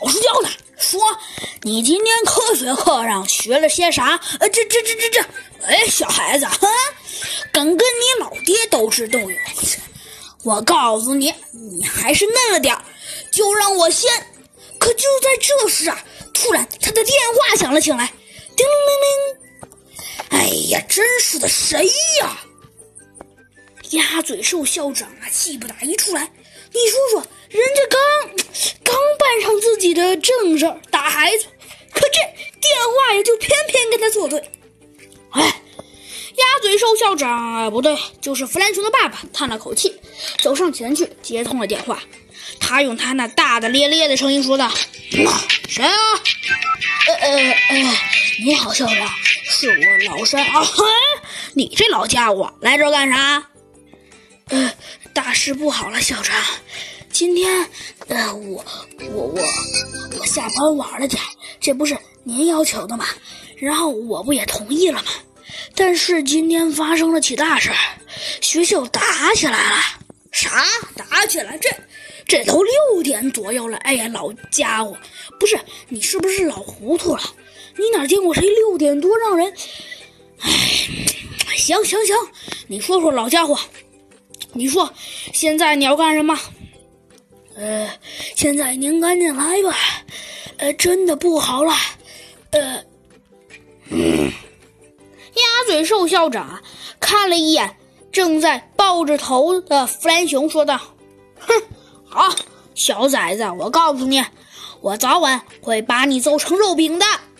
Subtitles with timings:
[0.00, 1.00] 老实交代，说
[1.62, 4.20] 你今天科学课上学了些啥？
[4.38, 5.20] 呃，这这这这这，
[5.66, 6.68] 哎，小孩子，哼，
[7.52, 9.32] 敢跟你老爹斗智斗勇，
[10.44, 12.76] 我告诉你，你还是嫩了点，
[13.32, 14.10] 就让我先。
[14.78, 16.00] 可就在这时啊，
[16.32, 18.12] 突然他的电话响了起来，
[18.56, 20.38] 叮铃铃。
[20.38, 21.84] 哎呀，真是的，谁
[22.20, 22.38] 呀？
[23.90, 26.30] 鸭嘴兽校长啊，气不打一处来。
[26.70, 27.98] 你说说，人家刚
[28.84, 31.46] 刚办上自己的正事儿，打孩子，
[31.92, 32.18] 可这
[33.08, 34.38] 电话呀，就偏偏跟他作对。
[35.30, 39.94] 哎，鸭嘴兽校长啊，不对，就是弗兰熊的爸爸，叹了口气，
[40.40, 42.02] 走上前去接通了电话。
[42.60, 44.70] 他用他那大大咧咧的声音说道
[45.68, 45.96] ：“谁啊？
[47.06, 47.30] 呃呃
[47.70, 47.96] 呃，
[48.44, 49.08] 你好，校长，
[49.44, 50.62] 是我老山啊。
[51.54, 53.46] 你这老家伙来这干啥？”
[54.48, 54.72] 呃，
[55.12, 56.34] 大事不好了，校长！
[57.10, 57.68] 今天，
[58.08, 58.64] 呃，我
[58.98, 59.42] 我我我
[60.38, 61.20] 下班晚了点，
[61.58, 63.04] 这不是您要求的吗？
[63.56, 65.10] 然后我不也同意了吗？
[65.74, 67.72] 但是今天发生了起大事，
[68.40, 69.76] 学校打起来了。
[70.30, 70.62] 啥？
[70.94, 71.58] 打起来？
[71.58, 71.68] 这
[72.24, 73.76] 这都六点左右了。
[73.78, 74.96] 哎呀，老家伙，
[75.40, 77.22] 不是你是不是老糊涂了？
[77.76, 79.52] 你哪见过谁六点多让人？
[80.38, 80.50] 哎，
[81.56, 82.14] 行行行，
[82.68, 83.58] 你说说，老家伙。
[84.52, 84.88] 你说，
[85.32, 86.38] 现在你要干什么？
[87.56, 87.90] 呃，
[88.36, 89.74] 现在您赶紧来吧。
[90.58, 91.72] 呃，真的不好了。
[92.50, 92.84] 呃，
[93.90, 96.62] 鸭嘴兽校长
[97.00, 97.76] 看了一眼
[98.10, 100.80] 正在抱着头的弗兰熊，说道
[101.38, 101.62] ：“哼，
[102.04, 102.34] 好，
[102.74, 104.24] 小崽子，我告诉你，
[104.80, 107.06] 我早晚会把你揍成肉饼的。”